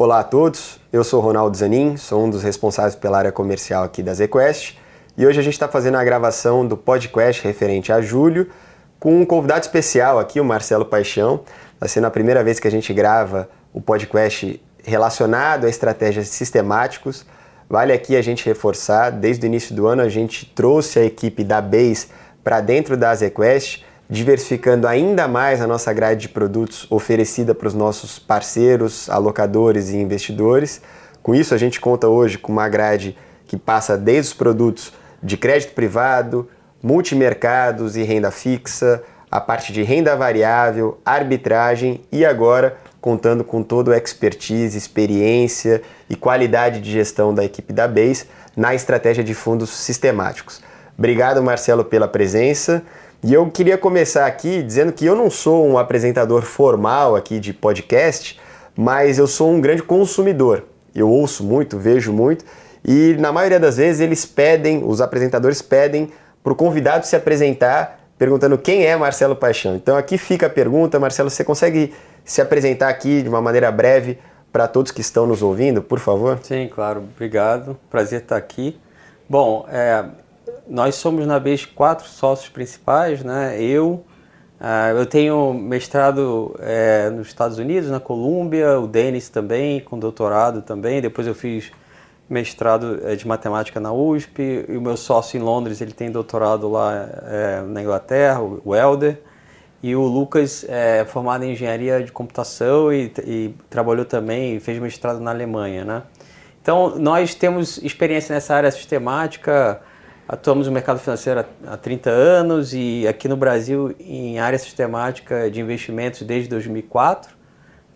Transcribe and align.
Olá 0.00 0.20
a 0.20 0.22
todos, 0.22 0.78
eu 0.92 1.02
sou 1.02 1.20
Ronaldo 1.20 1.56
Zanin, 1.56 1.96
sou 1.96 2.24
um 2.24 2.30
dos 2.30 2.44
responsáveis 2.44 2.94
pela 2.94 3.18
área 3.18 3.32
comercial 3.32 3.82
aqui 3.82 4.00
da 4.00 4.14
ZQuest 4.14 4.78
e 5.16 5.26
hoje 5.26 5.40
a 5.40 5.42
gente 5.42 5.54
está 5.54 5.66
fazendo 5.66 5.96
a 5.96 6.04
gravação 6.04 6.64
do 6.64 6.76
podcast 6.76 7.42
referente 7.42 7.90
a 7.90 8.00
julho 8.00 8.48
com 9.00 9.20
um 9.20 9.24
convidado 9.24 9.62
especial 9.62 10.20
aqui, 10.20 10.38
o 10.38 10.44
Marcelo 10.44 10.84
Paixão. 10.84 11.40
Está 11.74 11.88
sendo 11.88 12.06
a 12.06 12.12
primeira 12.12 12.44
vez 12.44 12.60
que 12.60 12.68
a 12.68 12.70
gente 12.70 12.94
grava 12.94 13.48
o 13.74 13.80
podcast 13.80 14.62
relacionado 14.84 15.64
a 15.64 15.68
estratégias 15.68 16.28
sistemáticos. 16.28 17.26
Vale 17.68 17.92
aqui 17.92 18.14
a 18.14 18.22
gente 18.22 18.46
reforçar, 18.46 19.10
desde 19.10 19.44
o 19.44 19.48
início 19.48 19.74
do 19.74 19.88
ano 19.88 20.02
a 20.02 20.08
gente 20.08 20.46
trouxe 20.46 21.00
a 21.00 21.04
equipe 21.04 21.42
da 21.42 21.60
Base 21.60 22.06
para 22.44 22.60
dentro 22.60 22.96
da 22.96 23.12
ZQuest 23.12 23.84
diversificando 24.08 24.86
ainda 24.86 25.28
mais 25.28 25.60
a 25.60 25.66
nossa 25.66 25.92
grade 25.92 26.22
de 26.22 26.28
produtos 26.28 26.86
oferecida 26.90 27.54
para 27.54 27.68
os 27.68 27.74
nossos 27.74 28.18
parceiros, 28.18 29.08
alocadores 29.10 29.90
e 29.90 29.96
investidores. 29.96 30.80
Com 31.22 31.34
isso, 31.34 31.54
a 31.54 31.58
gente 31.58 31.80
conta 31.80 32.08
hoje 32.08 32.38
com 32.38 32.50
uma 32.50 32.68
grade 32.68 33.16
que 33.46 33.56
passa 33.56 33.98
desde 33.98 34.32
os 34.32 34.34
produtos 34.34 34.92
de 35.22 35.36
crédito 35.36 35.74
privado, 35.74 36.48
multimercados 36.82 37.96
e 37.96 38.02
renda 38.02 38.30
fixa, 38.30 39.02
a 39.30 39.40
parte 39.40 39.72
de 39.72 39.82
renda 39.82 40.16
variável, 40.16 40.98
arbitragem 41.04 42.00
e 42.10 42.24
agora 42.24 42.78
contando 43.00 43.44
com 43.44 43.62
todo 43.62 43.88
o 43.88 43.94
expertise, 43.94 44.76
experiência 44.76 45.82
e 46.08 46.16
qualidade 46.16 46.80
de 46.80 46.90
gestão 46.90 47.34
da 47.34 47.44
equipe 47.44 47.72
da 47.72 47.86
Base 47.86 48.26
na 48.56 48.74
estratégia 48.74 49.22
de 49.22 49.34
fundos 49.34 49.70
sistemáticos. 49.70 50.60
Obrigado, 50.96 51.42
Marcelo, 51.42 51.84
pela 51.84 52.08
presença. 52.08 52.82
E 53.22 53.34
eu 53.34 53.50
queria 53.50 53.76
começar 53.76 54.26
aqui 54.26 54.62
dizendo 54.62 54.92
que 54.92 55.04
eu 55.04 55.16
não 55.16 55.28
sou 55.28 55.66
um 55.66 55.76
apresentador 55.76 56.42
formal 56.42 57.16
aqui 57.16 57.40
de 57.40 57.52
podcast, 57.52 58.38
mas 58.76 59.18
eu 59.18 59.26
sou 59.26 59.50
um 59.50 59.60
grande 59.60 59.82
consumidor. 59.82 60.64
Eu 60.94 61.10
ouço 61.10 61.42
muito, 61.42 61.76
vejo 61.76 62.12
muito, 62.12 62.44
e 62.84 63.16
na 63.18 63.32
maioria 63.32 63.58
das 63.58 63.76
vezes 63.76 64.00
eles 64.00 64.24
pedem, 64.24 64.82
os 64.84 65.00
apresentadores 65.00 65.60
pedem 65.60 66.10
para 66.44 66.52
o 66.52 66.56
convidado 66.56 67.06
se 67.06 67.16
apresentar 67.16 67.98
perguntando 68.16 68.58
quem 68.58 68.84
é 68.84 68.96
Marcelo 68.96 69.36
Paixão. 69.36 69.76
Então 69.76 69.96
aqui 69.96 70.18
fica 70.18 70.46
a 70.46 70.50
pergunta, 70.50 70.98
Marcelo, 70.98 71.30
você 71.30 71.44
consegue 71.44 71.94
se 72.24 72.40
apresentar 72.40 72.88
aqui 72.88 73.22
de 73.22 73.28
uma 73.28 73.40
maneira 73.40 73.70
breve 73.70 74.18
para 74.52 74.66
todos 74.66 74.90
que 74.90 75.00
estão 75.00 75.26
nos 75.26 75.42
ouvindo, 75.42 75.80
por 75.82 75.98
favor? 75.98 76.38
Sim, 76.42 76.68
claro. 76.72 77.00
Obrigado. 77.14 77.78
Prazer 77.88 78.22
estar 78.22 78.36
aqui. 78.36 78.78
Bom, 79.28 79.66
é, 79.70 80.04
nós 80.68 80.96
somos 80.96 81.26
na 81.26 81.38
BES 81.40 81.64
quatro 81.64 82.06
sócios 82.06 82.48
principais, 82.48 83.24
né? 83.24 83.60
Eu, 83.60 84.04
uh, 84.60 84.96
eu 84.96 85.06
tenho 85.06 85.54
mestrado 85.54 86.54
é, 86.60 87.08
nos 87.10 87.28
Estados 87.28 87.58
Unidos, 87.58 87.90
na 87.90 87.98
Colômbia, 87.98 88.78
o 88.78 88.86
Denis 88.86 89.28
também, 89.28 89.80
com 89.80 89.98
doutorado 89.98 90.62
também. 90.62 91.00
Depois 91.00 91.26
eu 91.26 91.34
fiz 91.34 91.70
mestrado 92.28 93.00
é, 93.04 93.16
de 93.16 93.26
matemática 93.26 93.80
na 93.80 93.92
USP. 93.92 94.66
E 94.68 94.76
o 94.76 94.80
meu 94.80 94.96
sócio 94.96 95.38
em 95.38 95.42
Londres, 95.42 95.80
ele 95.80 95.92
tem 95.92 96.10
doutorado 96.10 96.68
lá 96.68 97.08
é, 97.26 97.62
na 97.62 97.82
Inglaterra, 97.82 98.40
o 98.42 98.74
Helder. 98.74 99.18
E 99.82 99.94
o 99.94 100.02
Lucas 100.02 100.66
é 100.68 101.04
formado 101.04 101.44
em 101.44 101.52
engenharia 101.52 102.02
de 102.02 102.10
computação 102.10 102.92
e, 102.92 103.12
e 103.24 103.54
trabalhou 103.70 104.04
também, 104.04 104.58
fez 104.58 104.78
mestrado 104.78 105.20
na 105.20 105.30
Alemanha, 105.30 105.84
né? 105.84 106.02
Então, 106.60 106.98
nós 106.98 107.34
temos 107.34 107.78
experiência 107.78 108.34
nessa 108.34 108.54
área 108.54 108.70
sistemática, 108.70 109.80
Atuamos 110.28 110.66
no 110.66 110.72
mercado 110.74 110.98
financeiro 110.98 111.42
há 111.66 111.76
30 111.78 112.10
anos 112.10 112.74
e 112.74 113.08
aqui 113.08 113.26
no 113.26 113.34
Brasil 113.34 113.96
em 113.98 114.38
área 114.38 114.58
sistemática 114.58 115.50
de 115.50 115.58
investimentos 115.58 116.20
desde 116.20 116.50
2004. 116.50 117.34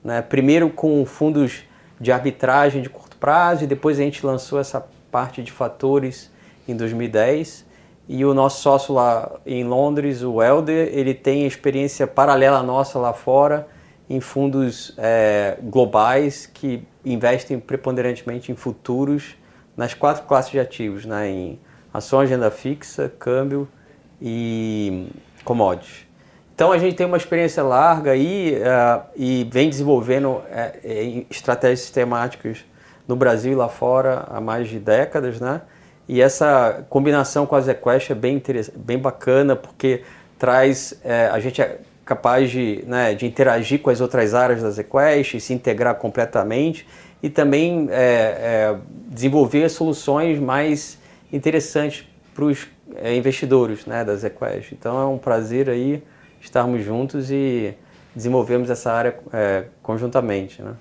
Né? 0.02 0.22
Primeiro 0.22 0.70
com 0.70 1.04
fundos 1.04 1.62
de 2.00 2.10
arbitragem 2.10 2.80
de 2.80 2.88
curto 2.88 3.18
prazo 3.18 3.64
e 3.64 3.66
depois 3.66 4.00
a 4.00 4.02
gente 4.02 4.24
lançou 4.24 4.58
essa 4.58 4.82
parte 5.10 5.42
de 5.42 5.52
fatores 5.52 6.32
em 6.66 6.74
2010. 6.74 7.66
E 8.08 8.24
o 8.24 8.32
nosso 8.32 8.62
sócio 8.62 8.94
lá 8.94 9.30
em 9.44 9.62
Londres, 9.62 10.22
o 10.22 10.42
Helder, 10.42 10.88
ele 10.90 11.12
tem 11.12 11.46
experiência 11.46 12.06
paralela 12.06 12.60
à 12.60 12.62
nossa 12.62 12.98
lá 12.98 13.12
fora 13.12 13.68
em 14.08 14.20
fundos 14.20 14.94
é, 14.96 15.58
globais 15.62 16.46
que 16.46 16.82
investem 17.04 17.60
preponderantemente 17.60 18.50
em 18.50 18.54
futuros 18.56 19.36
nas 19.76 19.92
quatro 19.92 20.22
classes 20.22 20.50
de 20.50 20.58
ativos, 20.58 21.04
né? 21.04 21.28
em 21.28 21.60
ações, 21.92 22.30
renda 22.30 22.50
fixa, 22.50 23.12
câmbio 23.18 23.68
e 24.20 25.08
commodities. 25.44 26.06
Então 26.54 26.70
a 26.70 26.78
gente 26.78 26.94
tem 26.94 27.06
uma 27.06 27.16
experiência 27.16 27.62
larga 27.62 28.12
aí 28.12 28.56
uh, 28.56 29.02
e 29.16 29.48
vem 29.50 29.68
desenvolvendo 29.68 30.28
uh, 30.28 31.26
estratégias 31.28 31.80
sistemáticas 31.80 32.64
no 33.08 33.16
Brasil 33.16 33.52
e 33.52 33.54
lá 33.54 33.68
fora 33.68 34.26
há 34.28 34.40
mais 34.40 34.68
de 34.68 34.78
décadas, 34.78 35.40
né? 35.40 35.62
E 36.08 36.20
essa 36.20 36.84
combinação 36.88 37.46
com 37.46 37.56
a 37.56 37.60
ZQuest 37.60 38.10
é 38.10 38.14
bem, 38.14 38.42
bem 38.76 38.98
bacana 38.98 39.56
porque 39.56 40.02
traz 40.38 40.92
uh, 41.04 41.32
a 41.32 41.40
gente 41.40 41.60
é 41.60 41.78
capaz 42.04 42.50
de, 42.50 42.84
né, 42.86 43.14
de 43.14 43.26
interagir 43.26 43.80
com 43.80 43.88
as 43.88 44.00
outras 44.00 44.34
áreas 44.34 44.60
da 44.60 44.70
ZQuest, 44.70 45.40
se 45.40 45.54
integrar 45.54 45.94
completamente 45.94 46.86
e 47.22 47.30
também 47.30 47.88
desenvolver 49.08 49.68
soluções 49.68 50.40
mais 50.40 50.98
interessante 51.32 52.08
para 52.34 52.44
os 52.44 52.66
é, 52.96 53.14
investidores 53.16 53.86
né, 53.86 54.04
da 54.04 54.14
ZQuest. 54.14 54.72
Então 54.72 55.00
é 55.00 55.06
um 55.06 55.18
prazer 55.18 55.70
aí 55.70 56.02
estarmos 56.40 56.84
juntos 56.84 57.30
e 57.30 57.74
desenvolvermos 58.14 58.68
essa 58.70 58.92
área 58.92 59.16
é, 59.32 59.64
conjuntamente. 59.82 60.60
Né? 60.60 60.72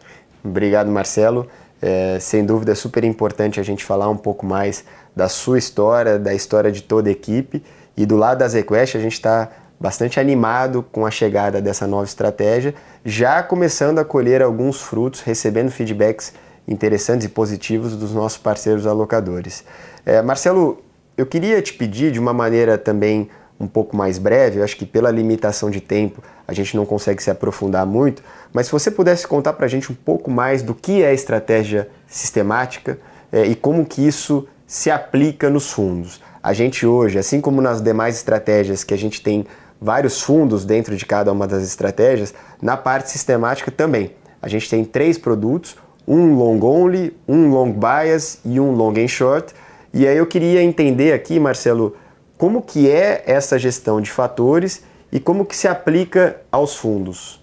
Obrigado, 0.44 0.90
Marcelo. 0.90 1.48
É, 1.82 2.20
sem 2.20 2.46
dúvida 2.46 2.74
é 2.74 2.76
super 2.76 3.04
importante 3.04 3.60
a 3.60 3.64
gente 3.64 3.84
falar 3.84 4.10
um 4.10 4.18
pouco 4.18 4.46
mais 4.46 4.86
da 5.16 5.28
sua 5.28 5.58
história, 5.58 6.20
da 6.20 6.34
história 6.34 6.72
de 6.72 6.84
toda 6.84 7.10
a 7.10 7.12
equipe. 7.12 7.64
E 7.98 8.06
do 8.06 8.16
lado 8.16 8.40
da 8.40 8.48
ZQuest 8.48 8.98
a 8.98 9.00
gente 9.00 9.14
está 9.14 9.50
bastante 9.80 10.20
animado 10.20 10.86
com 10.92 11.08
a 11.08 11.12
chegada 11.12 11.60
dessa 11.60 11.88
nova 11.88 12.06
estratégia, 12.06 12.76
já 13.04 13.42
começando 13.42 13.98
a 13.98 14.06
colher 14.06 14.44
alguns 14.44 14.80
frutos, 14.80 15.22
recebendo 15.22 15.72
feedbacks 15.72 16.34
interessantes 16.72 17.26
e 17.26 17.30
positivos 17.30 17.96
dos 17.96 18.14
nossos 18.14 18.38
parceiros 18.38 18.88
alocadores. 18.88 19.64
É, 20.06 20.22
Marcelo, 20.22 20.82
eu 21.18 21.26
queria 21.26 21.62
te 21.62 21.74
pedir 21.74 22.12
de 22.12 22.20
uma 22.20 22.34
maneira 22.34 22.78
também 22.78 23.30
um 23.60 23.68
pouco 23.68 23.96
mais 23.96 24.18
breve, 24.18 24.60
eu 24.60 24.64
acho 24.64 24.76
que 24.76 24.86
pela 24.86 25.12
limitação 25.12 25.70
de 25.70 25.80
tempo 25.80 26.24
a 26.48 26.54
gente 26.54 26.76
não 26.76 26.86
consegue 26.86 27.22
se 27.22 27.30
aprofundar 27.30 27.86
muito, 27.86 28.24
mas 28.52 28.66
se 28.66 28.72
você 28.72 28.90
pudesse 28.90 29.28
contar 29.28 29.54
para 29.54 29.68
a 29.68 29.70
gente 29.70 29.92
um 29.92 29.96
pouco 29.96 30.32
mais 30.32 30.64
do 30.64 30.74
que 30.74 31.04
é 31.04 31.14
estratégia 31.14 31.88
sistemática 32.08 32.98
é, 33.32 33.46
e 33.46 33.56
como 33.56 33.86
que 33.86 34.06
isso 34.06 34.48
se 34.66 34.90
aplica 34.90 35.50
nos 35.50 35.70
fundos. 35.70 36.22
A 36.42 36.54
gente 36.54 36.88
hoje, 36.88 37.20
assim 37.20 37.40
como 37.40 37.62
nas 37.62 37.82
demais 37.82 38.16
estratégias 38.16 38.84
que 38.84 38.94
a 38.94 38.98
gente 38.98 39.22
tem 39.22 39.46
vários 39.80 40.22
fundos 40.22 40.66
dentro 40.66 40.96
de 40.96 41.06
cada 41.06 41.32
uma 41.32 41.48
das 41.48 41.64
estratégias, 41.64 42.34
na 42.62 42.78
parte 42.78 43.12
sistemática 43.12 43.70
também. 43.70 44.12
A 44.42 44.48
gente 44.48 44.70
tem 44.70 44.84
três 44.84 45.18
produtos, 45.18 45.76
um 46.08 46.36
long 46.36 46.60
only, 46.62 47.16
um 47.28 47.50
long 47.50 47.72
bias 47.72 48.40
e 48.44 48.60
um 48.60 48.72
long 48.72 48.94
and 48.98 49.08
short, 49.08 49.54
e 49.94 50.08
aí 50.08 50.18
eu 50.18 50.26
queria 50.26 50.64
entender 50.64 51.14
aqui, 51.14 51.40
Marcelo, 51.40 51.98
como 52.38 52.62
que 52.62 52.90
é 52.90 53.24
essa 53.26 53.60
gestão 53.60 54.02
de 54.02 54.10
fatores 54.10 54.84
e 55.12 55.20
como 55.20 55.46
que 55.46 55.56
se 55.56 55.68
aplica 55.68 56.42
aos 56.52 56.76
fundos. 56.76 57.40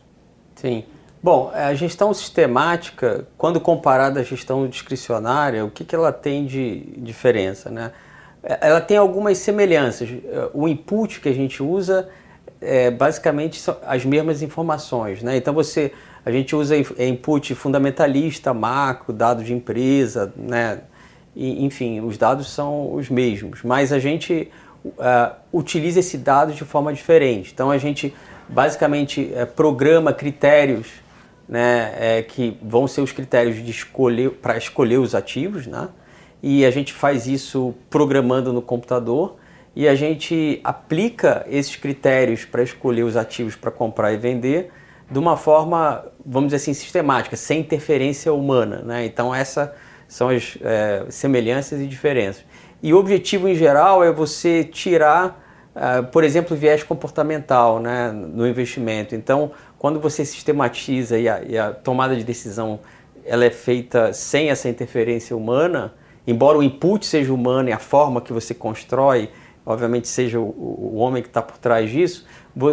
Sim. 0.57 0.85
Bom, 1.23 1.51
a 1.53 1.75
gestão 1.75 2.15
sistemática, 2.15 3.27
quando 3.37 3.61
comparada 3.61 4.21
à 4.21 4.23
gestão 4.23 4.67
discricionária, 4.67 5.65
o 5.65 5.71
que, 5.71 5.85
que 5.85 5.95
ela 5.95 6.13
tem 6.13 6.47
de 6.47 6.81
diferença? 6.97 7.71
Né? 7.71 7.93
Ela 8.43 8.81
tem 8.81 8.97
algumas 8.97 9.39
semelhanças. 9.39 10.09
O 10.55 10.69
input 10.69 11.21
que 11.21 11.29
a 11.29 11.35
gente 11.35 11.63
usa 11.63 12.09
é 12.61 12.91
basicamente 12.91 13.63
as 13.85 14.05
mesmas 14.05 14.43
informações. 14.43 15.23
Né? 15.23 15.37
Então 15.37 15.53
você, 15.53 15.93
a 16.25 16.31
gente 16.31 16.55
usa 16.55 16.77
input 16.77 17.55
fundamentalista, 17.55 18.53
macro, 18.53 19.13
dado 19.13 19.43
de 19.43 19.53
empresa, 19.53 20.33
né? 20.37 20.81
e, 21.35 21.65
enfim, 21.65 22.01
os 22.01 22.19
dados 22.19 22.51
são 22.51 22.93
os 22.93 23.09
mesmos, 23.09 23.63
mas 23.63 23.93
a 23.93 23.99
gente 24.01 24.51
uh, 24.85 25.37
utiliza 25.53 26.01
esse 26.01 26.19
dado 26.19 26.53
de 26.53 26.65
forma 26.65 26.93
diferente. 26.93 27.53
Então 27.55 27.71
a 27.71 27.79
gente 27.79 28.13
basicamente 28.49 29.33
uh, 29.33 29.47
programa 29.47 30.13
critérios 30.13 30.89
né, 31.49 31.95
é, 31.97 32.23
que 32.23 32.59
vão 32.61 32.87
ser 32.89 33.01
os 33.03 33.13
critérios 33.13 33.65
de 33.65 33.71
escolher 33.71 34.33
para 34.33 34.57
escolher 34.57 34.99
os 34.99 35.15
ativos, 35.15 35.67
né? 35.67 35.89
E 36.43 36.65
a 36.65 36.71
gente 36.71 36.93
faz 36.93 37.27
isso 37.27 37.75
programando 37.89 38.53
no 38.53 38.61
computador 38.61 39.37
e 39.75 39.89
a 39.89 39.95
gente 39.95 40.61
aplica 40.63 41.47
esses 41.49 41.75
critérios 41.75 42.45
para 42.45 42.63
escolher 42.63 43.03
os 43.03 43.17
ativos 43.17 43.57
para 43.57 43.71
comprar 43.71 44.13
e 44.13 44.17
vender 44.17 44.71
de 45.11 45.19
uma 45.19 45.37
forma, 45.37 46.05
vamos 46.25 46.49
dizer 46.49 46.57
assim, 46.57 46.75
sistemática, 46.75 47.37
sem 47.37 47.61
interferência 47.61 48.33
humana, 48.33 48.83
né? 48.85 49.07
Então 49.07 49.35
essa 49.35 49.75
são 50.07 50.29
as 50.29 50.59
é, 50.63 51.05
semelhanças 51.09 51.81
e 51.81 51.87
diferenças. 51.87 52.45
E 52.83 52.95
o 52.95 52.99
objetivo 52.99 53.49
em 53.49 53.55
geral 53.55 54.05
é 54.05 54.13
você 54.13 54.63
tirar, 54.63 55.45
uh, 55.75 56.07
por 56.07 56.23
exemplo, 56.23 56.57
viés 56.57 56.85
comportamental 56.85 57.81
né, 57.81 58.13
no 58.13 58.47
investimento. 58.47 59.17
Então, 59.17 59.51
quando 59.77 59.99
você 59.99 60.25
sistematiza 60.25 61.19
e 61.19 61.29
a, 61.29 61.43
e 61.43 61.59
a 61.59 61.73
tomada 61.73 62.15
de 62.15 62.23
decisão 62.23 62.79
ela 63.25 63.45
é 63.45 63.51
feita 63.51 64.13
sem 64.13 64.49
essa 64.49 64.69
interferência 64.69 65.37
humana, 65.37 65.93
embora 66.27 66.57
o 66.57 66.63
input 66.63 67.05
seja 67.05 67.35
humano 67.35 67.69
e 67.69 67.73
a 67.73 67.79
forma 67.79 68.21
que 68.21 68.33
você 68.33 68.55
constrói, 68.55 69.29
obviamente 69.69 70.09
seja 70.09 70.41
o, 70.41 70.45
o 70.45 70.97
homem 70.97 71.23
que 71.23 71.29
está 71.29 71.43
por 71.43 71.59
trás 71.59 71.91
disso, 71.91 72.27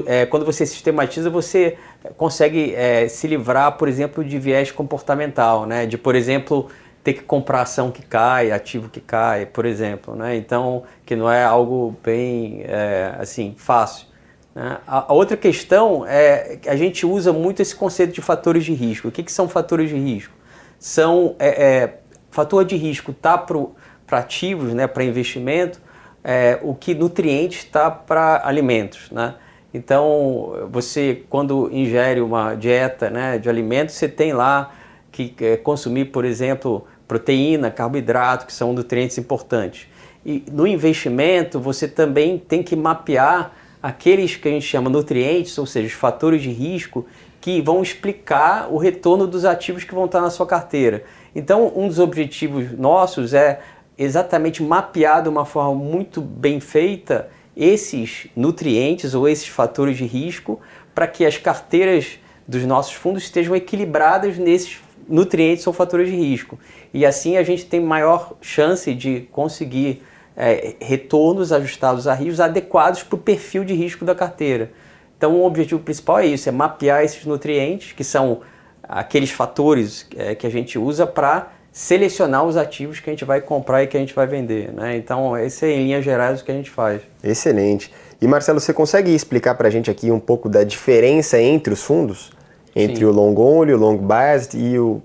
é, 0.05 0.25
quando 0.25 0.45
você 0.45 0.65
sistematiza, 0.65 1.29
você 1.29 1.77
consegue 2.15 2.73
é, 2.73 3.07
se 3.09 3.27
livrar, 3.27 3.73
por 3.73 3.89
exemplo, 3.89 4.23
de 4.23 4.39
viés 4.39 4.71
comportamental, 4.71 5.65
né? 5.65 5.85
De, 5.85 5.97
por 5.97 6.15
exemplo, 6.15 6.69
ter 7.03 7.13
que 7.13 7.21
comprar 7.21 7.61
ação 7.63 7.91
que 7.91 8.01
cai, 8.01 8.49
ativo 8.49 8.89
que 8.89 9.01
cai, 9.01 9.45
por 9.45 9.65
exemplo, 9.65 10.15
né? 10.15 10.37
Então, 10.37 10.83
que 11.05 11.17
não 11.17 11.29
é 11.29 11.43
algo 11.43 11.95
bem, 12.01 12.61
é, 12.63 13.13
assim, 13.19 13.53
fácil. 13.57 14.07
Né? 14.55 14.77
A, 14.87 15.11
a, 15.11 15.13
outra 15.13 15.35
questão 15.35 16.05
é 16.07 16.57
que 16.61 16.69
a 16.69 16.77
gente 16.77 17.05
usa 17.05 17.33
muito 17.33 17.61
esse 17.61 17.75
conceito 17.75 18.13
de 18.13 18.21
fatores 18.21 18.63
de 18.63 18.73
risco. 18.73 19.09
O 19.09 19.11
que, 19.11 19.21
que 19.21 19.31
são 19.31 19.49
fatores 19.49 19.89
de 19.89 19.97
risco? 19.97 20.33
São, 20.79 21.35
é, 21.37 21.49
é 21.49 21.99
fator 22.31 22.63
de 22.63 22.77
risco 22.77 23.13
tá 23.13 23.37
para 23.37 24.17
ativos, 24.17 24.73
né, 24.73 24.87
para 24.87 25.03
investimento, 25.03 25.81
é, 26.27 26.57
o 26.63 26.73
que 26.73 26.95
nutrientes 26.95 27.59
está 27.59 27.91
para 27.91 28.41
alimentos, 28.43 29.11
né? 29.11 29.35
Então, 29.71 30.67
você, 30.71 31.23
quando 31.29 31.69
ingere 31.71 32.21
uma 32.21 32.55
dieta 32.55 33.09
né, 33.09 33.37
de 33.37 33.49
alimentos, 33.49 33.93
você 33.93 34.07
tem 34.07 34.33
lá 34.33 34.73
que 35.11 35.35
é, 35.41 35.57
consumir, 35.57 36.05
por 36.05 36.23
exemplo, 36.23 36.87
proteína, 37.07 37.69
carboidrato, 37.69 38.45
que 38.45 38.53
são 38.53 38.73
nutrientes 38.73 39.17
importantes. 39.17 39.87
E 40.25 40.43
no 40.49 40.65
investimento, 40.65 41.59
você 41.59 41.87
também 41.87 42.37
tem 42.37 42.63
que 42.63 42.75
mapear 42.75 43.51
aqueles 43.83 44.35
que 44.35 44.47
a 44.47 44.51
gente 44.51 44.65
chama 44.65 44.89
nutrientes, 44.89 45.55
ou 45.57 45.65
seja, 45.65 45.87
os 45.87 45.93
fatores 45.93 46.41
de 46.41 46.49
risco, 46.49 47.05
que 47.41 47.61
vão 47.61 47.83
explicar 47.83 48.69
o 48.71 48.77
retorno 48.77 49.27
dos 49.27 49.45
ativos 49.45 49.83
que 49.83 49.93
vão 49.93 50.05
estar 50.05 50.21
na 50.21 50.31
sua 50.31 50.47
carteira. 50.47 51.03
Então, 51.35 51.71
um 51.75 51.87
dos 51.87 51.99
objetivos 51.99 52.71
nossos 52.71 53.33
é 53.33 53.59
exatamente 53.97 54.61
mapear 54.61 55.23
de 55.23 55.29
uma 55.29 55.45
forma 55.45 55.75
muito 55.75 56.21
bem 56.21 56.59
feita 56.59 57.29
esses 57.55 58.27
nutrientes 58.35 59.13
ou 59.13 59.27
esses 59.27 59.47
fatores 59.47 59.97
de 59.97 60.05
risco 60.05 60.59
para 60.93 61.07
que 61.07 61.25
as 61.25 61.37
carteiras 61.37 62.19
dos 62.47 62.63
nossos 62.63 62.93
fundos 62.93 63.23
estejam 63.23 63.55
equilibradas 63.55 64.37
nesses 64.37 64.79
nutrientes 65.07 65.65
ou 65.65 65.73
fatores 65.73 66.09
de 66.09 66.15
risco. 66.15 66.59
E 66.93 67.05
assim 67.05 67.37
a 67.37 67.43
gente 67.43 67.65
tem 67.65 67.79
maior 67.79 68.33
chance 68.41 68.93
de 68.93 69.21
conseguir 69.31 70.03
é, 70.35 70.75
retornos 70.81 71.51
ajustados 71.51 72.07
a 72.07 72.13
riscos 72.13 72.39
adequados 72.39 73.03
para 73.03 73.15
o 73.15 73.19
perfil 73.19 73.63
de 73.63 73.73
risco 73.73 74.03
da 74.03 74.13
carteira. 74.13 74.71
Então 75.17 75.33
o 75.35 75.45
objetivo 75.45 75.81
principal 75.81 76.19
é 76.19 76.25
isso, 76.25 76.49
é 76.49 76.51
mapear 76.51 77.03
esses 77.03 77.25
nutrientes, 77.25 77.93
que 77.93 78.03
são 78.03 78.41
aqueles 78.83 79.31
fatores 79.31 80.07
é, 80.15 80.35
que 80.35 80.45
a 80.45 80.49
gente 80.49 80.77
usa 80.77 81.07
para 81.07 81.54
selecionar 81.75 82.45
os 82.45 82.55
ativos 82.55 83.01
que 83.01 83.09
a 83.09 83.11
gente 83.11 83.25
vai 83.25 83.41
comprar 83.41 83.83
e 83.83 83.87
que 83.87 83.97
a 83.97 83.99
gente 83.99 84.15
vai 84.15 84.25
vender. 84.25 84.71
Né? 84.71 84.95
Então, 84.95 85.37
esse 85.37 85.65
é 85.65 85.71
em 85.71 85.83
linhas 85.83 86.05
gerais 86.05 86.39
o 86.39 86.45
que 86.45 86.49
a 86.49 86.55
gente 86.55 86.69
faz. 86.69 87.01
Excelente. 87.21 87.91
E 88.21 88.25
Marcelo, 88.25 88.61
você 88.61 88.73
consegue 88.73 89.13
explicar 89.13 89.55
para 89.55 89.67
a 89.67 89.71
gente 89.71 89.91
aqui 89.91 90.09
um 90.09 90.19
pouco 90.19 90.47
da 90.47 90.63
diferença 90.63 91.37
entre 91.37 91.73
os 91.73 91.83
fundos? 91.83 92.31
Entre 92.73 92.99
Sim. 92.99 93.03
o 93.03 93.11
long 93.11 93.37
only, 93.37 93.73
o 93.73 93.77
long 93.77 93.97
biased 93.97 94.57
e 94.57 94.79
o, 94.79 95.01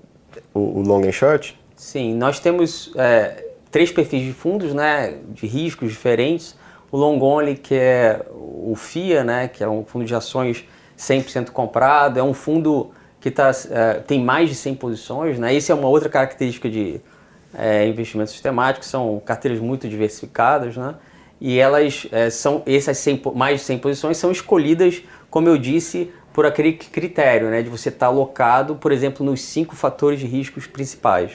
o, 0.53 0.59
o 0.79 0.81
long 0.81 1.05
and 1.05 1.11
short? 1.11 1.59
Sim, 1.75 2.15
nós 2.15 2.39
temos 2.39 2.93
é, 2.95 3.47
três 3.69 3.91
perfis 3.91 4.23
de 4.23 4.31
fundos, 4.31 4.73
né, 4.73 5.15
de 5.27 5.47
riscos 5.47 5.89
diferentes. 5.89 6.55
O 6.89 6.95
long 6.95 7.21
only, 7.21 7.55
que 7.55 7.75
é 7.75 8.21
o 8.33 8.75
FIA, 8.77 9.25
né, 9.25 9.49
que 9.49 9.61
é 9.61 9.67
um 9.67 9.83
fundo 9.83 10.05
de 10.05 10.15
ações 10.15 10.63
100% 10.97 11.49
comprado, 11.49 12.17
é 12.17 12.23
um 12.23 12.33
fundo 12.33 12.91
que 13.21 13.29
tá, 13.29 13.51
é, 13.69 13.93
tem 13.99 14.21
mais 14.21 14.49
de 14.49 14.55
100 14.55 14.75
posições. 14.75 15.39
Né? 15.39 15.53
Isso 15.53 15.71
é 15.71 15.75
uma 15.75 15.87
outra 15.87 16.09
característica 16.09 16.67
de 16.67 16.99
é, 17.57 17.87
investimento 17.87 18.31
sistemático, 18.31 18.83
são 18.83 19.21
carteiras 19.23 19.59
muito 19.59 19.87
diversificadas, 19.87 20.75
né? 20.75 20.95
e 21.39 21.59
elas 21.59 22.07
é, 22.11 22.29
são, 22.29 22.63
essas 22.65 22.97
100, 22.97 23.21
mais 23.35 23.59
de 23.59 23.65
100 23.65 23.77
posições 23.77 24.17
são 24.17 24.31
escolhidas, 24.31 25.03
como 25.29 25.47
eu 25.47 25.57
disse, 25.57 26.11
por 26.33 26.45
aquele 26.45 26.73
critério 26.73 27.49
né? 27.49 27.61
de 27.61 27.69
você 27.69 27.89
estar 27.89 28.07
tá 28.07 28.11
alocado, 28.11 28.75
por 28.75 28.91
exemplo, 28.91 29.25
nos 29.25 29.41
cinco 29.41 29.75
fatores 29.75 30.19
de 30.19 30.25
riscos 30.25 30.65
principais. 30.65 31.33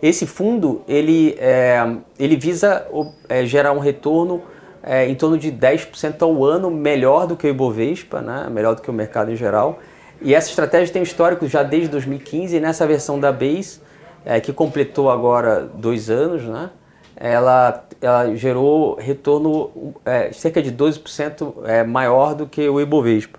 Esse 0.00 0.26
fundo 0.26 0.82
ele, 0.86 1.34
é, 1.38 1.96
ele 2.18 2.36
visa 2.36 2.86
é, 3.28 3.44
gerar 3.44 3.72
um 3.72 3.78
retorno 3.78 4.42
é, 4.82 5.08
em 5.08 5.14
torno 5.14 5.38
de 5.38 5.50
10% 5.50 6.20
ao 6.20 6.44
ano, 6.44 6.70
melhor 6.70 7.26
do 7.26 7.36
que 7.36 7.46
o 7.46 7.50
Ibovespa, 7.50 8.20
né? 8.20 8.48
melhor 8.50 8.74
do 8.74 8.82
que 8.82 8.90
o 8.90 8.92
mercado 8.92 9.32
em 9.32 9.36
geral. 9.36 9.80
E 10.20 10.34
essa 10.34 10.48
estratégia 10.48 10.92
tem 10.92 11.02
histórico 11.02 11.46
já 11.46 11.62
desde 11.62 11.88
2015 11.88 12.56
e 12.56 12.60
nessa 12.60 12.86
versão 12.86 13.20
da 13.20 13.30
Base, 13.30 13.80
é, 14.24 14.40
que 14.40 14.52
completou 14.52 15.10
agora 15.10 15.60
dois 15.60 16.08
anos, 16.08 16.42
né? 16.44 16.70
ela, 17.16 17.84
ela 18.00 18.34
gerou 18.34 18.96
retorno 18.96 19.94
é, 20.04 20.32
cerca 20.32 20.62
de 20.62 20.72
12% 20.72 21.54
é, 21.64 21.84
maior 21.84 22.34
do 22.34 22.46
que 22.46 22.68
o 22.68 22.80
Ibovespa. 22.80 23.38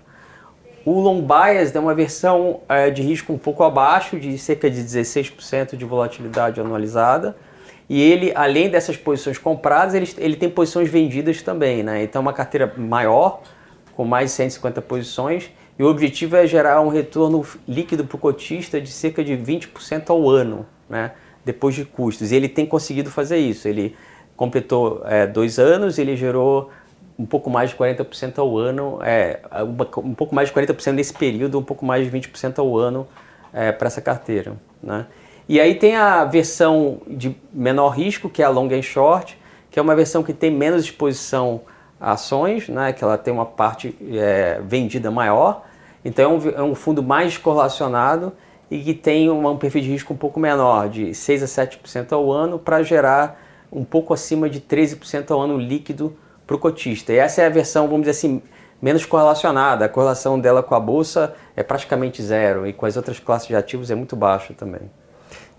O 0.84 1.00
Long 1.00 1.20
Bias 1.20 1.74
é 1.74 1.80
uma 1.80 1.94
versão 1.94 2.60
é, 2.68 2.90
de 2.90 3.02
risco 3.02 3.32
um 3.32 3.38
pouco 3.38 3.64
abaixo, 3.64 4.18
de 4.18 4.38
cerca 4.38 4.70
de 4.70 4.80
16% 4.80 5.76
de 5.76 5.84
volatilidade 5.84 6.60
anualizada. 6.60 7.36
E 7.88 8.00
ele, 8.00 8.32
além 8.34 8.68
dessas 8.70 8.96
posições 8.96 9.36
compradas, 9.36 9.94
ele, 9.94 10.08
ele 10.18 10.36
tem 10.36 10.48
posições 10.48 10.88
vendidas 10.88 11.42
também. 11.42 11.82
Né? 11.82 12.04
Então, 12.04 12.22
uma 12.22 12.32
carteira 12.32 12.72
maior, 12.76 13.40
com 13.96 14.04
mais 14.04 14.30
de 14.30 14.36
150 14.36 14.80
posições, 14.82 15.50
e 15.78 15.82
o 15.82 15.88
objetivo 15.88 16.36
é 16.36 16.46
gerar 16.46 16.80
um 16.80 16.88
retorno 16.88 17.44
líquido 17.68 18.04
para 18.04 18.16
o 18.16 18.18
cotista 18.18 18.80
de 18.80 18.90
cerca 18.90 19.22
de 19.22 19.36
20% 19.36 20.08
ao 20.08 20.28
ano, 20.28 20.66
né? 20.88 21.12
depois 21.44 21.74
de 21.74 21.84
custos. 21.84 22.32
E 22.32 22.36
ele 22.36 22.48
tem 22.48 22.64
conseguido 22.64 23.10
fazer 23.10 23.38
isso. 23.38 23.68
Ele 23.68 23.94
completou 24.36 25.02
é, 25.04 25.26
dois 25.26 25.58
anos, 25.58 25.98
ele 25.98 26.16
gerou 26.16 26.70
um 27.18 27.24
pouco 27.24 27.48
mais 27.48 27.70
de 27.70 27.76
40% 27.76 28.38
ao 28.38 28.58
ano, 28.58 28.98
é, 29.02 29.40
um 30.02 30.14
pouco 30.14 30.34
mais 30.34 30.48
de 30.48 30.54
40% 30.54 30.92
nesse 30.92 31.14
período, 31.14 31.58
um 31.58 31.62
pouco 31.62 31.84
mais 31.84 32.10
de 32.10 32.18
20% 32.18 32.58
ao 32.58 32.76
ano 32.76 33.06
é, 33.52 33.72
para 33.72 33.86
essa 33.86 34.00
carteira. 34.00 34.54
Né? 34.82 35.06
E 35.48 35.60
aí 35.60 35.74
tem 35.74 35.96
a 35.96 36.24
versão 36.24 37.00
de 37.06 37.36
menor 37.52 37.90
risco, 37.90 38.28
que 38.28 38.42
é 38.42 38.44
a 38.44 38.48
long 38.48 38.68
and 38.72 38.82
short, 38.82 39.38
que 39.70 39.78
é 39.78 39.82
uma 39.82 39.94
versão 39.94 40.22
que 40.22 40.32
tem 40.32 40.50
menos 40.50 40.84
exposição 40.84 41.62
ações, 42.00 42.68
né, 42.68 42.92
que 42.92 43.02
ela 43.02 43.16
tem 43.16 43.32
uma 43.32 43.46
parte 43.46 43.96
é, 44.12 44.60
vendida 44.62 45.10
maior, 45.10 45.64
então 46.04 46.24
é 46.24 46.28
um, 46.28 46.50
é 46.50 46.62
um, 46.62 46.74
fundo 46.74 47.02
mais 47.02 47.36
correlacionado 47.36 48.32
e 48.70 48.80
que 48.82 48.94
tem 48.94 49.28
uma, 49.28 49.50
um 49.50 49.56
perfil 49.56 49.82
de 49.82 49.90
risco 49.90 50.12
um 50.14 50.16
pouco 50.16 50.38
menor, 50.38 50.88
de 50.88 51.14
6 51.14 51.42
a 51.42 51.46
7% 51.46 52.12
ao 52.12 52.30
ano, 52.30 52.58
para 52.58 52.82
gerar 52.82 53.40
um 53.72 53.84
pouco 53.84 54.14
acima 54.14 54.48
de 54.48 54.60
13% 54.60 55.30
ao 55.30 55.40
ano 55.40 55.58
líquido 55.58 56.16
para 56.46 56.54
o 56.54 56.58
cotista. 56.58 57.12
E 57.12 57.16
essa 57.16 57.42
é 57.42 57.46
a 57.46 57.48
versão, 57.48 57.86
vamos 57.88 58.02
dizer 58.02 58.12
assim, 58.12 58.42
menos 58.80 59.04
correlacionada. 59.04 59.84
A 59.84 59.88
correlação 59.88 60.38
dela 60.38 60.62
com 60.62 60.74
a 60.74 60.80
bolsa 60.80 61.34
é 61.56 61.62
praticamente 61.62 62.22
zero 62.22 62.66
e 62.66 62.72
com 62.72 62.86
as 62.86 62.96
outras 62.96 63.18
classes 63.18 63.48
de 63.48 63.56
ativos 63.56 63.90
é 63.90 63.94
muito 63.94 64.14
baixa 64.14 64.54
também. 64.54 64.82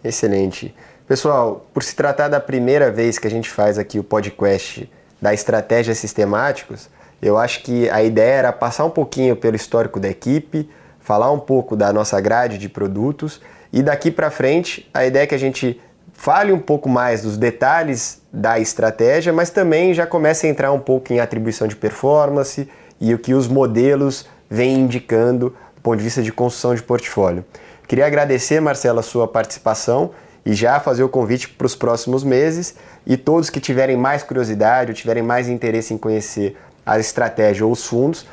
Excelente. 0.04 0.74
Pessoal, 1.08 1.66
por 1.74 1.84
se 1.84 1.96
tratar 1.96 2.28
da 2.28 2.40
primeira 2.40 2.92
vez 2.92 3.18
que 3.18 3.28
a 3.28 3.30
gente 3.30 3.50
faz 3.50 3.78
aqui 3.78 4.00
o 4.00 4.04
podcast 4.04 4.90
da 5.22 5.34
estratégia 5.34 5.96
sistemáticos, 5.96 6.90
eu 7.22 7.38
acho 7.38 7.64
que 7.64 7.90
a 7.90 8.04
ideia 8.04 8.34
era 8.34 8.54
passar 8.54 8.86
um 8.86 8.90
pouquinho 8.90 9.36
pelo 9.36 9.56
histórico 9.56 10.00
da 10.00 10.08
equipe, 10.08 10.70
falar 11.00 11.32
um 11.32 11.40
pouco 11.40 11.76
da 11.76 11.92
nossa 11.92 12.20
grade 12.22 12.58
de 12.58 12.70
produtos 12.70 13.42
e 13.72 13.82
daqui 13.82 14.12
para 14.12 14.30
frente 14.30 14.90
a 14.94 15.06
ideia 15.06 15.24
é 15.24 15.28
que 15.28 15.36
a 15.36 15.40
gente 15.40 15.82
fale 16.14 16.52
um 16.52 16.60
pouco 16.60 16.90
mais 16.90 17.22
dos 17.22 17.38
detalhes 17.38 18.22
da 18.32 18.60
estratégia, 18.60 19.32
mas 19.32 19.50
também 19.50 19.94
já 19.94 20.06
comece 20.06 20.48
a 20.48 20.50
entrar 20.50 20.72
um 20.72 20.80
pouco 20.80 21.14
em 21.14 21.20
atribuição 21.20 21.68
de 21.68 21.76
performance 21.76 22.68
e 23.00 23.14
o 23.14 23.20
que 23.20 23.34
os 23.34 23.48
modelos 23.48 24.28
vêm 24.50 24.80
indicando 24.80 25.56
do 25.76 25.82
ponto 25.82 25.98
de 25.98 26.04
vista 26.04 26.22
de 26.22 26.32
construção 26.32 26.76
de 26.76 26.82
portfólio. 26.82 27.46
Queria 27.88 28.06
agradecer, 28.06 28.60
Marcela, 28.60 29.00
a 29.00 29.04
sua 29.04 29.28
participação 29.28 30.12
e 30.48 30.54
já 30.54 30.80
fazer 30.80 31.04
o 31.04 31.10
convite 31.10 31.50
para 31.50 31.68
os 31.68 31.76
próximos 31.76 32.24
meses 32.24 32.74
e 33.06 33.18
todos 33.18 33.50
que 33.50 33.60
tiverem 33.60 33.98
mais 33.98 34.24
curiosidade 34.24 34.92
ou 34.92 34.96
tiverem 34.96 35.22
mais 35.22 35.50
interesse 35.50 35.94
em 35.94 35.98
conhecer 35.98 36.56
a 36.86 36.98
estratégia 36.98 37.66
ou 37.66 37.72
os 37.74 37.86
fundos, 37.86 38.26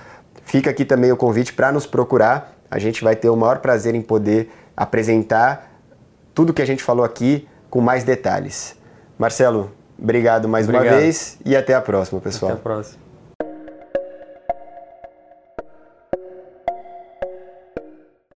fica 0.45 0.71
aqui 0.71 0.85
também 0.85 1.11
o 1.11 1.17
convite 1.17 1.53
para 1.53 1.73
nos 1.73 1.87
procurar. 1.87 2.57
A 2.71 2.79
gente 2.79 3.03
vai 3.03 3.17
ter 3.17 3.29
o 3.31 3.37
maior 3.37 3.59
prazer 3.59 3.97
em 3.97 4.01
poder 4.01 4.49
apresentar 4.77 5.73
tudo 6.33 6.55
que 6.55 6.63
a 6.63 6.67
gente 6.67 6.85
falou 6.85 7.05
aqui 7.05 7.49
com 7.69 7.81
mais 7.81 8.05
detalhes. 8.05 8.77
Marcelo, 9.19 9.73
obrigado 10.01 10.49
mais 10.49 10.69
obrigado. 10.69 10.93
uma 10.93 11.01
vez 11.01 11.37
e 11.45 11.57
até 11.57 11.75
a 11.75 11.81
próxima, 11.81 12.21
pessoal. 12.21 12.53
Até 12.53 12.61
a 12.61 12.63
próxima. 12.63 13.04